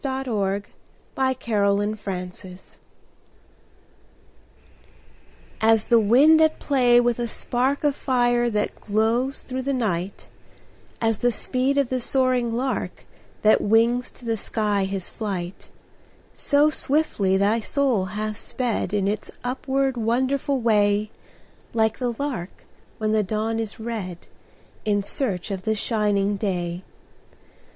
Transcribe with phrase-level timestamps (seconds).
[0.03, 0.63] Louisa M.
[1.15, 1.47] Alcott
[1.79, 2.31] IN MEMORIAM
[5.61, 10.27] As the wind at play with a spark Of fire that glows through the night;
[10.99, 13.05] As the speed of the soaring lark
[13.43, 15.69] That wings to the sky his flight
[16.33, 21.11] So swiftly thy soul has sped In its upward wonderful way,
[21.75, 22.65] Like the lark
[22.97, 24.25] when the dawn is red,
[24.83, 26.81] In search of the shining day.